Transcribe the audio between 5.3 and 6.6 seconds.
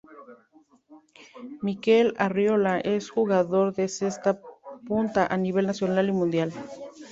a nivel nacional y mundial.